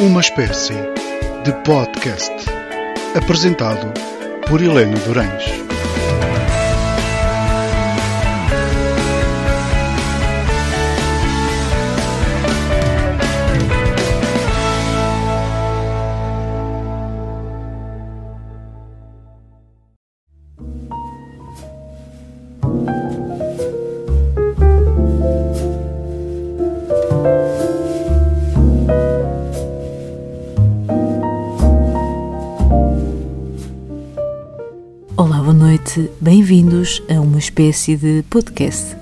[0.00, 0.76] Uma espécie
[1.44, 2.32] de podcast
[3.16, 3.92] apresentado
[4.48, 5.67] por Helena Durães.
[35.98, 38.96] Noite, bem-vindos a uma espécie de podcast.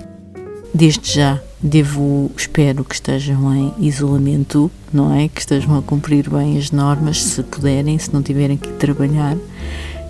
[0.73, 5.27] Desde já, devo, espero que estejam em isolamento, não é?
[5.27, 9.37] Que estejam a cumprir bem as normas, se puderem, se não tiverem que trabalhar,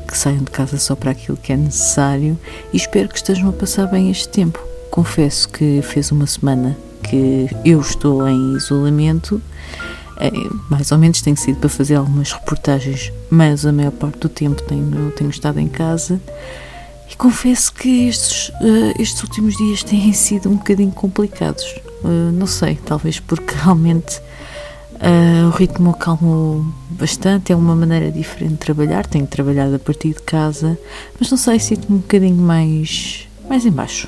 [0.08, 2.40] que saiam de casa só para aquilo que é necessário
[2.72, 4.60] e espero que estejam a passar bem este tempo.
[4.90, 9.42] Confesso que fez uma semana que eu estou em isolamento
[10.20, 10.32] é,
[10.70, 14.64] mais ou menos tenho sido para fazer algumas reportagens, mas a maior parte do tempo
[14.64, 16.20] tenho, tenho estado em casa
[17.10, 21.64] e confesso que estes, uh, estes últimos dias têm sido um bocadinho complicados.
[22.04, 24.20] Uh, não sei, talvez porque realmente
[24.96, 30.10] uh, o ritmo calmou bastante, é uma maneira diferente de trabalhar, tenho trabalhado a partir
[30.10, 30.78] de casa,
[31.20, 34.08] mas não sei, sinto-me um bocadinho mais, mais em baixo.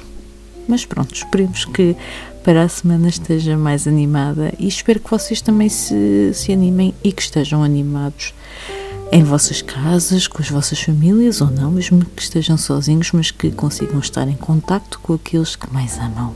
[0.67, 1.95] Mas pronto, esperemos que
[2.43, 7.11] para a semana esteja mais animada e espero que vocês também se, se animem e
[7.11, 8.33] que estejam animados
[9.11, 13.49] em vossas casas, com as vossas famílias ou não, mesmo que estejam sozinhos, mas que
[13.51, 16.35] consigam estar em contacto com aqueles que mais amam.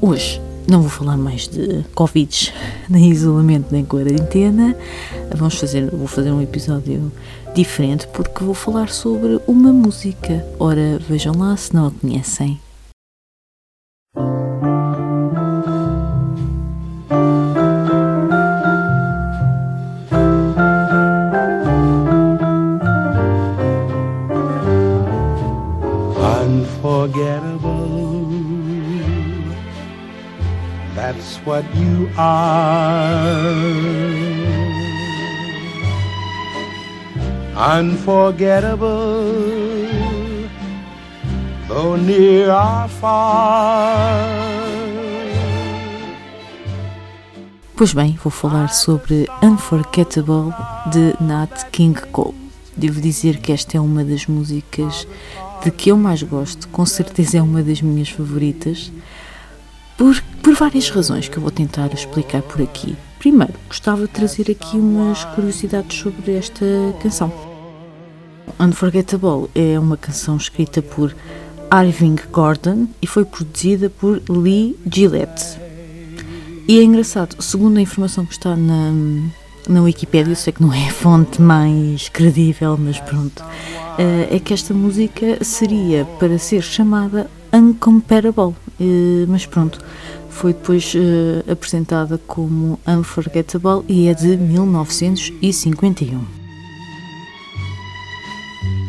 [0.00, 2.52] Hoje não vou falar mais de Covid,
[2.88, 4.76] nem isolamento, nem quarentena.
[5.34, 7.10] Vamos fazer, vou fazer um episódio
[7.54, 10.44] diferente porque vou falar sobre uma música.
[10.58, 12.60] Ora, vejam lá se não a conhecem.
[31.20, 33.34] That's what you are.
[37.54, 39.34] Unforgettable,
[41.68, 44.24] though near or far.
[47.76, 50.54] Pois bem, vou falar sobre Unforgettable
[50.90, 52.34] de Nat King Cole.
[52.74, 55.06] Devo dizer que esta é uma das músicas
[55.62, 58.90] de que eu mais gosto, com certeza é uma das minhas favoritas
[60.00, 62.96] por, por várias razões que eu vou tentar explicar por aqui.
[63.18, 66.64] Primeiro, gostava de trazer aqui umas curiosidades sobre esta
[67.02, 67.32] canção.
[68.58, 71.14] Unforgettable é uma canção escrita por
[71.72, 75.58] Irving Gordon e foi produzida por Lee Gillette.
[76.66, 78.92] E é engraçado, segundo a informação que está na,
[79.68, 83.44] na Wikipedia, sei que não é a fonte mais credível, mas pronto,
[83.98, 89.78] eh, é que esta música seria para ser chamada Uncomparable, eh, mas pronto,
[90.30, 96.24] foi depois uh, apresentada como Unforgettable e é de 1951.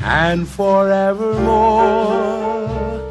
[0.03, 3.01] And forevermore,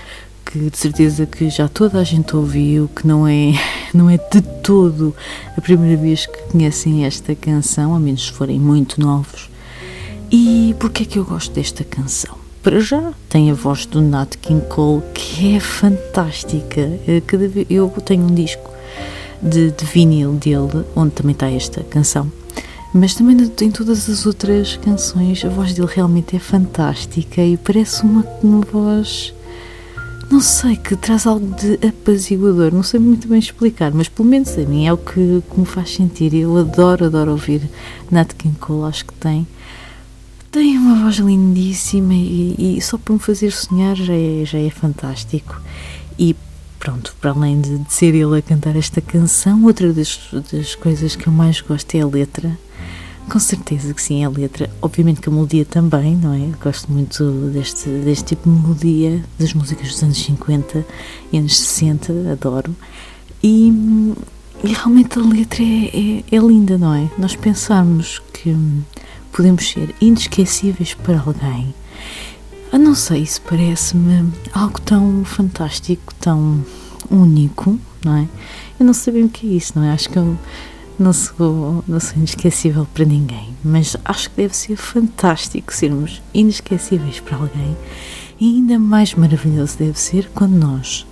[0.47, 3.53] que de certeza que já toda a gente ouviu, que não é,
[3.93, 5.15] não é de todo
[5.57, 9.51] a primeira vez que conhecem esta canção, a menos se forem muito novos.
[10.31, 12.37] E porquê é que eu gosto desta canção?
[12.63, 16.91] Para já tem a voz do Nat King Cole que é fantástica.
[17.07, 18.71] Vez, eu tenho um disco
[19.43, 22.31] de, de vinil dele onde também está esta canção.
[22.93, 28.03] Mas também tem todas as outras canções, a voz dele realmente é fantástica e parece
[28.03, 29.35] uma, uma voz
[30.31, 34.57] não sei, que traz algo de apaziguador, não sei muito bem explicar, mas pelo menos
[34.59, 36.35] a mim é o que, que me faz sentir.
[36.35, 37.63] Eu adoro, adoro ouvir
[38.11, 39.47] Nat King Cole, acho que tem.
[40.51, 44.71] Tem uma voz lindíssima e, e só para me fazer sonhar já é, já é
[44.71, 45.61] fantástico.
[46.19, 46.35] E
[46.79, 50.19] pronto, para além de, de ser ele a cantar esta canção, outra das,
[50.51, 52.59] das coisas que eu mais gosto é a letra
[53.29, 54.71] com certeza que sim, a letra.
[54.81, 56.51] Obviamente que a melodia também, não é?
[56.63, 60.87] gosto muito deste, deste tipo de melodia das músicas dos anos 50
[61.33, 62.75] e anos 60, adoro.
[63.43, 63.69] E,
[64.65, 67.11] e realmente a letra é, é, é, linda, não é?
[67.19, 68.57] Nós pensarmos que
[69.33, 71.75] podemos ser inesquecíveis para alguém.
[72.73, 76.65] Eu não sei, isso parece-me algo tão fantástico, tão
[77.11, 78.29] único, não é?
[78.79, 79.93] Eu não bem o que é isso, não é?
[79.93, 80.37] Acho que eu
[80.99, 87.21] não sou, não sou inesquecível para ninguém, mas acho que deve ser fantástico sermos inesquecíveis
[87.21, 87.77] para alguém
[88.41, 91.07] e ainda mais maravilhoso deve ser quando nós,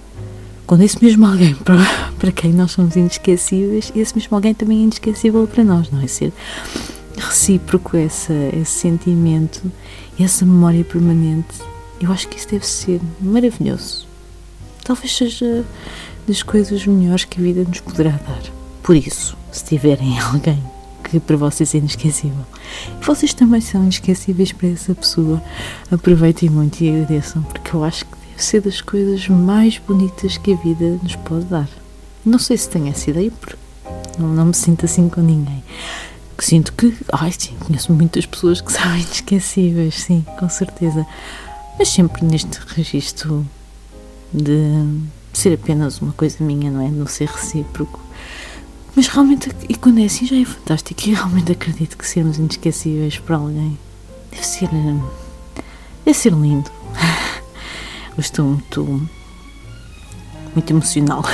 [0.66, 1.76] quando esse mesmo alguém para,
[2.18, 6.06] para quem nós somos inesquecíveis, esse mesmo alguém também é inesquecível para nós, não é?
[6.06, 6.32] Ser
[7.16, 9.70] recíproco essa, esse sentimento,
[10.18, 11.60] essa memória permanente,
[12.00, 14.06] eu acho que isso deve ser maravilhoso.
[14.82, 15.64] Talvez seja
[16.26, 18.42] das coisas melhores que a vida nos poderá dar.
[18.82, 20.62] Por isso, se tiverem alguém
[21.04, 22.44] que para vocês é inesquecível
[23.00, 25.40] e vocês também são inesquecíveis para essa pessoa,
[25.90, 30.52] aproveitem muito e agradeçam, porque eu acho que deve ser das coisas mais bonitas que
[30.54, 31.68] a vida nos pode dar.
[32.24, 33.56] Não sei se tenho essa ideia, porque
[34.18, 35.62] não, não me sinto assim com ninguém.
[36.38, 41.06] Sinto que, ai sim, conheço muitas pessoas que são inesquecíveis, sim, com certeza.
[41.78, 43.46] Mas sempre neste registro
[44.32, 44.98] de
[45.32, 46.86] ser apenas uma coisa minha, não é?
[46.86, 48.03] De não ser recíproco.
[48.96, 51.00] Mas realmente, e quando é assim, já é fantástico.
[51.08, 53.76] E realmente acredito que sermos inesquecíveis para alguém
[54.30, 54.68] deve ser.
[56.04, 56.70] deve ser lindo.
[58.16, 59.08] Eu estou muito.
[60.54, 61.24] muito emocional.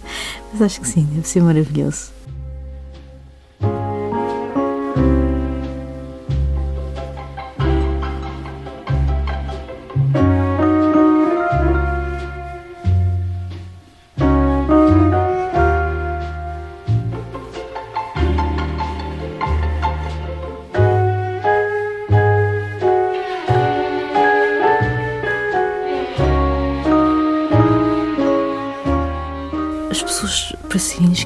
[0.52, 2.17] Mas acho que sim, deve ser maravilhoso.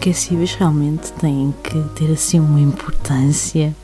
[0.02, 3.74] Inesquecíveis, realmente têm que ter assim uma importância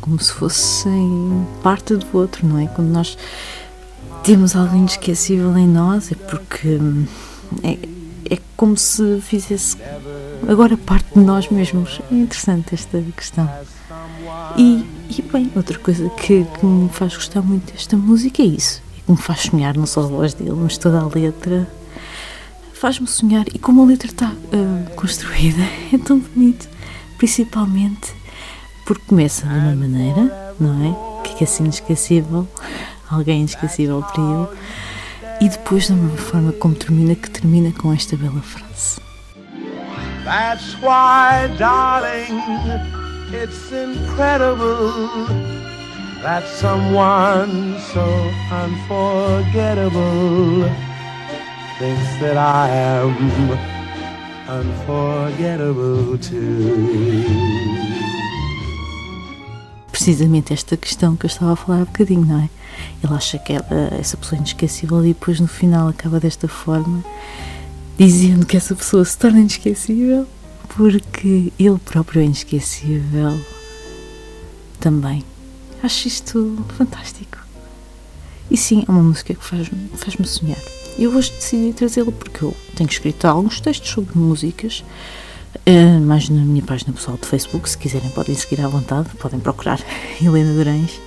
[0.00, 2.66] como se fossem parte do outro, não é?
[2.68, 3.18] Quando nós
[4.22, 6.78] temos algo inesquecível em nós, é porque
[7.64, 7.78] é,
[8.34, 9.76] é como se fizesse
[10.48, 12.00] agora parte de nós mesmos.
[12.10, 13.50] É interessante esta questão.
[14.56, 18.80] E, e bem, outra coisa que, que me faz gostar muito desta música é isso.
[18.96, 21.68] É que me faz sonhar não só a voz dele, mas toda a letra
[22.78, 26.68] faz-me sonhar e como a letra está uh, construída é tão bonito,
[27.16, 28.14] principalmente
[28.86, 30.94] porque começa de uma maneira, não é?
[31.24, 32.46] Que é assim inesquecível,
[33.10, 34.46] alguém inesquecível para ele,
[35.40, 39.00] e depois da mesma forma como termina, que termina com esta bela frase.
[40.24, 42.40] That's why, darling,
[43.32, 44.92] it's incredible
[46.22, 48.04] that someone so
[48.52, 50.87] unforgettable
[51.78, 53.14] thinks that I am
[54.48, 57.14] unforgettable too.
[59.92, 62.50] Precisamente esta questão que eu estava a falar há bocadinho, não é?
[63.02, 67.04] Ele acha que ela, essa pessoa é inesquecível e depois no final acaba desta forma,
[67.96, 70.26] dizendo que essa pessoa se torna inesquecível
[70.76, 73.38] porque ele próprio é inesquecível
[74.80, 75.24] também.
[75.82, 77.38] Acho isto fantástico.
[78.50, 80.77] E sim, é uma música que faz-me faz sonhar.
[80.98, 84.82] Eu hoje decidi trazê-la porque eu tenho escrito alguns textos sobre músicas,
[85.54, 87.70] uh, mais na minha página pessoal de Facebook.
[87.70, 89.80] Se quiserem, podem seguir à vontade, podem procurar
[90.20, 91.00] Helena Durães.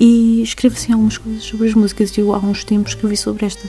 [0.00, 2.16] E escrevo assim algumas coisas sobre as músicas.
[2.16, 3.68] Eu há uns tempos escrevi sobre esta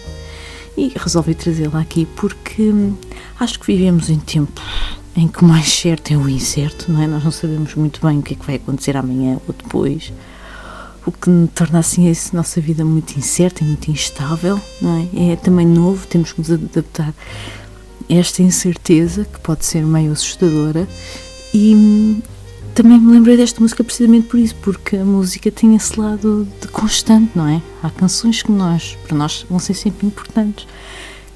[0.77, 2.95] e resolvi trazê-la aqui porque hum,
[3.37, 4.61] acho que vivemos em tempo
[5.17, 7.07] em que o mais certo é o incerto, não é?
[7.07, 10.13] Nós não sabemos muito bem o que é que vai acontecer amanhã ou depois
[11.05, 15.33] o que torna assim a nossa vida muito incerta e muito instável, não é?
[15.33, 17.13] É também novo, temos que nos adaptar
[18.09, 20.87] a esta incerteza que pode ser meio assustadora
[21.53, 22.21] e
[22.73, 26.67] também me lembrei desta música precisamente por isso, porque a música tem esse lado de
[26.67, 27.61] constante, não é?
[27.81, 30.67] Há canções que nós, para nós, vão ser sempre importantes,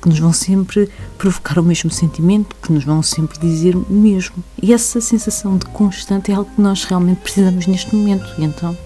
[0.02, 4.44] que nos vão sempre provocar o mesmo sentimento, que nos vão sempre dizer o mesmo.
[4.62, 8.28] E essa sensação de constante é algo que nós realmente precisamos neste momento.
[8.38, 8.78] E então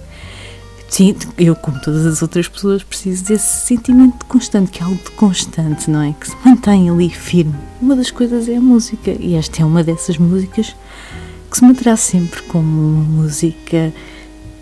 [0.94, 5.10] Sim, eu, como todas as outras pessoas, preciso desse sentimento constante, que é algo de
[5.10, 6.14] constante, não é?
[6.14, 7.56] Que se mantém ali firme.
[7.82, 10.76] Uma das coisas é a música, e esta é uma dessas músicas
[11.50, 13.92] que se manterá sempre como uma música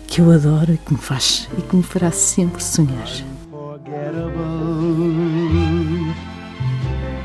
[0.06, 3.10] que eu adoro e que me faz e que me fará sempre sonhar.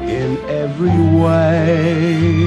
[0.01, 2.46] In every way.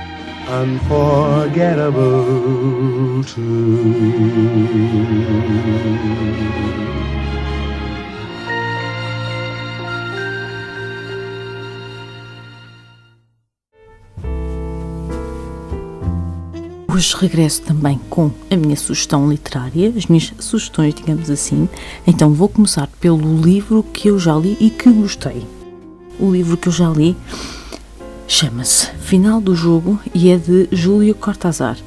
[0.51, 3.71] unforgettable too.
[16.93, 21.69] Hoje regresso também com a minha sugestão literária, as minhas sugestões, digamos assim.
[22.05, 25.47] Então vou começar pelo livro que eu já li e que gostei.
[26.19, 27.15] O livro que eu já li
[28.31, 31.77] chama-se Final do Jogo e é de Júlio Cortázar.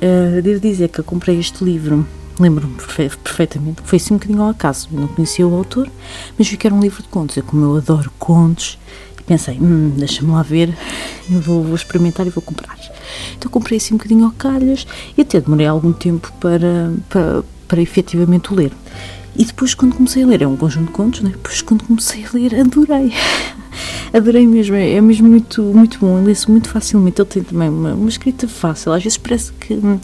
[0.00, 2.06] Uh, devo dizer que eu comprei este livro,
[2.38, 2.76] lembro-me
[3.24, 4.88] perfeitamente, foi assim um bocadinho ao acaso.
[4.92, 5.90] Eu não conhecia o autor,
[6.38, 7.36] mas vi que era um livro de contos.
[7.36, 8.78] Eu, como eu adoro contos,
[9.26, 10.72] pensei, hum, deixa-me lá ver,
[11.28, 12.78] eu vou, vou, experimentar e vou comprar.
[13.36, 14.86] Então comprei assim um bocadinho ao calhas
[15.18, 18.70] e até demorei algum tempo para, para, para efetivamente o ler.
[19.36, 21.30] E depois, quando comecei a ler, é um conjunto de contos, né?
[21.30, 23.12] depois, quando comecei a ler, adorei.
[24.12, 27.20] adorei mesmo, é, é mesmo muito, muito bom, lê-se muito facilmente.
[27.20, 29.74] Ele tem também uma, uma escrita fácil, às vezes parece que.
[29.74, 29.98] Hum,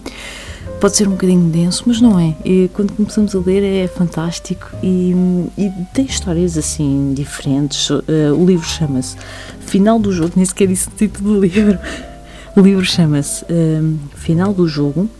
[0.81, 2.37] pode ser um bocadinho denso, mas não é.
[2.45, 5.15] E quando começamos a ler é fantástico e,
[5.57, 7.91] e tem histórias assim diferentes.
[7.91, 8.03] Uh,
[8.37, 9.17] o livro chama-se
[9.61, 11.79] Final do Jogo, nem sequer disse o título do livro.
[12.57, 15.11] O livro chama-se uh, Final do Jogo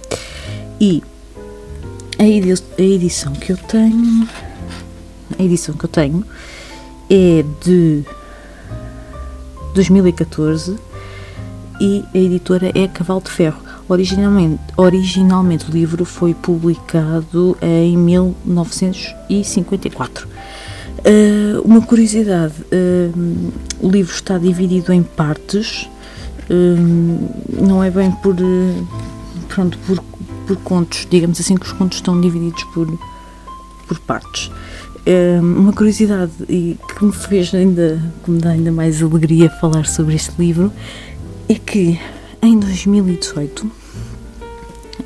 [0.81, 1.03] e
[2.19, 4.29] a, edi a edição que eu tenho,
[5.39, 6.25] a edição que eu tenho
[7.11, 8.05] é de
[9.75, 10.77] 2014
[11.81, 13.65] e a editora é Cavalo de Ferro.
[13.89, 20.27] Originalmente, originalmente o livro foi publicado em 1954.
[20.27, 20.31] Uh,
[21.05, 25.89] eh, uma curiosidade: uh, o livro está dividido em partes,
[26.51, 28.35] uh, não é bem por,
[29.49, 30.03] pronto, por,
[30.47, 32.87] por contos, digamos assim, que os contos estão divididos por,
[33.87, 34.51] por partes.
[35.41, 40.15] uma curiosidade e que me fez ainda, que me dá ainda mais alegria falar sobre
[40.15, 40.73] este livro
[41.49, 41.99] é que
[42.43, 43.71] em 2018,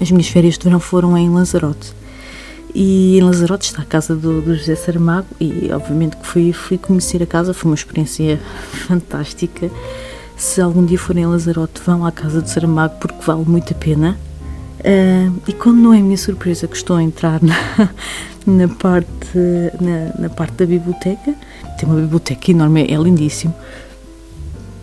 [0.00, 1.92] as minhas férias de verão foram em Lanzarote.
[2.74, 6.78] E em Lanzarote está a casa do, do José Saramago e obviamente que fui, fui
[6.78, 8.38] conhecer a casa, foi uma experiência
[8.86, 9.70] fantástica.
[10.36, 13.76] Se algum dia forem a Lanzarote, vão à casa do Saramago porque vale muito a
[13.76, 14.18] pena.
[14.80, 17.90] Uh, e quando não é minha surpresa que estou a entrar na,
[18.46, 19.38] na, parte,
[19.80, 21.34] na, na parte da biblioteca,
[21.78, 23.54] tem uma biblioteca enorme, é lindíssimo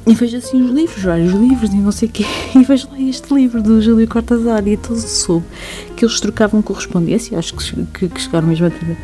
[0.08, 2.25] e vejo assim os livros, vários livros e não sei o quê,
[2.56, 5.46] e vejo lá este livro do Júlio Cortázar e então soube
[5.98, 8.98] que eles trocavam correspondência, acho que, que, que chegaram mesmo a ter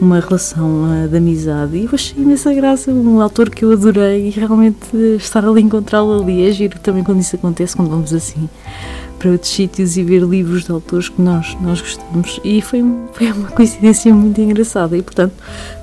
[0.00, 4.28] uma relação uh, de amizade e eu achei imensa graça, um autor que eu adorei
[4.28, 8.48] e realmente estar ali encontrá-lo ali é giro também quando isso acontece, quando vamos assim
[9.20, 12.40] para outros sítios e ver livros de autores que nós, nós gostamos.
[12.42, 14.96] E foi, foi uma coincidência muito engraçada.
[14.96, 15.34] E, portanto,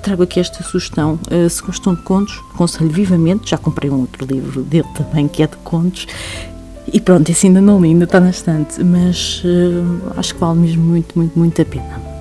[0.01, 1.20] trago aqui esta sugestão.
[1.32, 3.51] Uh, se gostam de contos, aconselho vivamente.
[3.51, 6.08] Já comprei um outro livro dele também, que é de contos.
[6.91, 8.84] E pronto, esse ainda não li, ainda está na estante.
[8.84, 12.16] Mas uh, acho que vale mesmo muito, muito, muito a pena.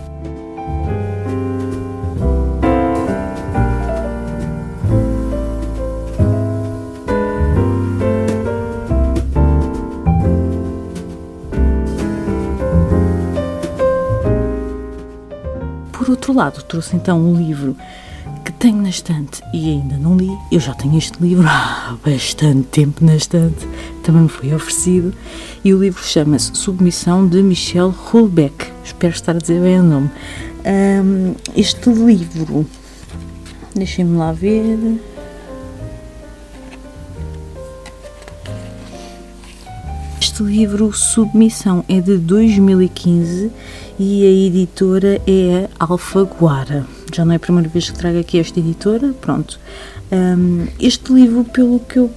[16.37, 17.77] Lado, trouxe então um livro
[18.45, 20.31] que tenho na estante e ainda não li.
[20.53, 23.67] Eu já tenho este livro há bastante tempo na estante,
[24.03, 25.13] também me foi oferecido.
[25.65, 28.73] E o livro chama-se Submissão de Michel Houellebecq.
[28.85, 30.11] Espero estar a dizer bem o nome.
[30.65, 32.67] Um, este livro,
[33.75, 35.01] deixem-me lá ver.
[40.21, 43.51] Este livro, Submissão, é de 2015
[43.99, 46.87] e a editora é a Alfaguara.
[47.15, 49.59] Já não é a primeira vez que trago aqui esta editora, pronto.
[50.13, 52.11] Um, este livro, pelo que, eu,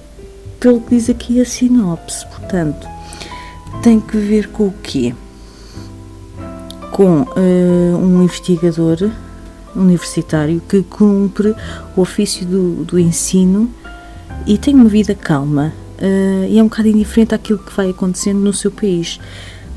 [0.58, 2.86] pelo que diz aqui a sinopse, portanto,
[3.82, 5.14] tem que ver com o quê?
[6.92, 9.10] Com uh, um investigador
[9.74, 11.54] universitário que cumpre
[11.96, 13.70] o ofício do, do ensino
[14.46, 18.40] e tem uma vida calma uh, e é um bocado indiferente àquilo que vai acontecendo
[18.40, 19.18] no seu país.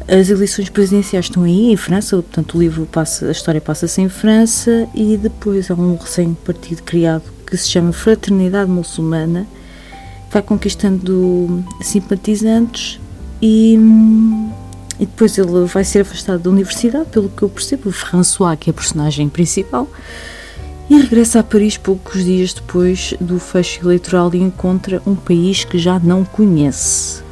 [0.08, 4.10] As eleições presidenciais estão aí em França, portanto o livro passa, a história passa-se em
[4.10, 9.48] França e depois há um recém-partido criado que se chama Fraternidade Muçulmana,
[10.28, 13.00] que vai conquistando simpatizantes
[13.42, 13.78] e,
[15.00, 18.72] e depois ele vai ser afastado da universidade, pelo que eu percebo, François, que é
[18.72, 19.88] a personagem principal,
[20.90, 25.78] e regressa a Paris poucos dias depois do fecho eleitoral e encontra um país que
[25.80, 27.23] já não conhece.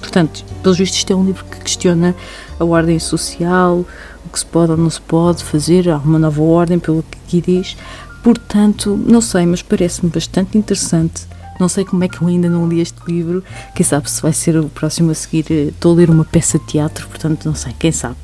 [0.00, 2.14] Portanto, pelos vistos, isto é um livro que questiona
[2.58, 3.84] a ordem social,
[4.24, 7.18] o que se pode ou não se pode fazer, há uma nova ordem, pelo que
[7.26, 7.76] aqui diz.
[8.22, 12.68] Portanto, não sei, mas parece-me bastante interessante Não sei como é que eu ainda não
[12.68, 13.42] li este livro,
[13.74, 15.50] quem sabe se vai ser o próximo a seguir.
[15.50, 18.16] Estou a ler uma peça de teatro, portanto, não sei, quem sabe.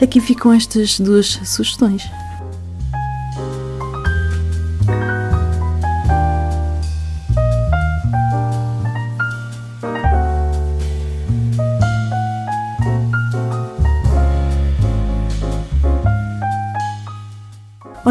[0.00, 2.02] Aqui ficam estas duas sugestões.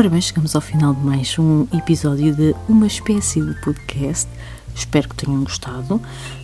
[0.05, 4.29] Ora bem, chegamos ao final de mais um episódio de uma espécie de podcast.
[4.75, 5.99] Espero que tenham gostado.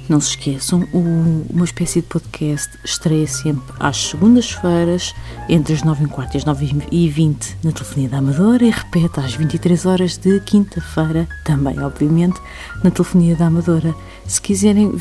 [0.09, 5.13] Não se esqueçam, o, uma espécie de podcast estreia sempre às segundas-feiras,
[5.47, 8.71] entre as 9 h 15 e as 9 e 20 na Telefonia da Amadora e
[8.71, 12.41] repete às 23 horas de quinta-feira, também, obviamente,
[12.83, 13.93] na Telefonia da Amadora.
[14.25, 14.91] Se quiserem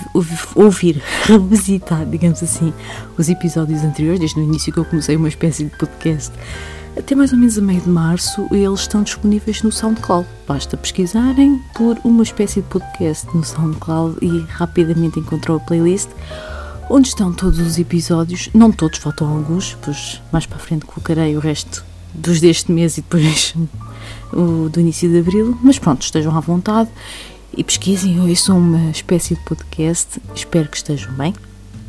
[0.55, 2.75] ouvir, revisitar, digamos assim,
[3.17, 6.31] os episódios anteriores, desde o início que eu comecei uma espécie de podcast
[6.97, 10.27] até mais ou menos a meio de março, eles estão disponíveis no SoundCloud.
[10.47, 16.09] Basta pesquisarem por uma espécie de podcast no SoundCloud e rapidamente encontram a playlist
[16.91, 18.51] onde estão todos os episódios.
[18.53, 22.99] Não todos, faltam alguns, pois mais para a frente colocarei o resto dos deste mês
[22.99, 23.55] e depois
[24.35, 25.57] o do início de abril.
[25.63, 26.91] Mas pronto, estejam à vontade
[27.57, 28.21] e pesquisem.
[28.21, 30.21] Ouçam uma espécie de podcast.
[30.35, 31.33] Espero que estejam bem,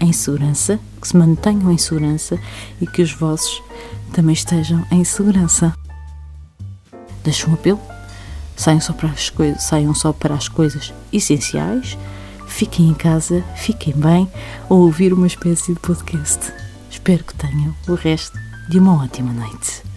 [0.01, 2.37] em segurança, que se mantenham em segurança
[2.81, 3.61] e que os vossos
[4.11, 5.73] também estejam em segurança.
[7.23, 7.79] Deixo um apelo.
[8.57, 11.97] Saiam só, para as coisas, saiam só para as coisas essenciais.
[12.47, 14.29] Fiquem em casa, fiquem bem
[14.67, 16.51] ou ouvir uma espécie de podcast.
[16.89, 18.37] Espero que tenham o resto
[18.69, 19.90] de uma ótima noite.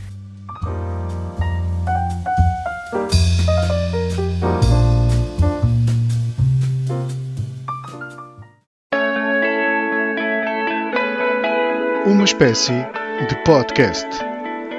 [12.07, 12.87] Uma espécie
[13.29, 14.07] de podcast.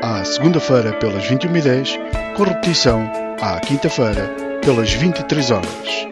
[0.04, 1.98] À segunda-feira pelas 21h10,
[2.36, 4.30] com repetição à quinta-feira
[4.64, 6.08] pelas 23 horas.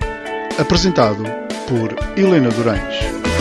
[0.58, 1.24] Apresentado
[1.68, 3.33] por Helena Durães.